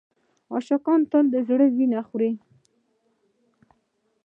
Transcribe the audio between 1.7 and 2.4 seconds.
وینه خوري.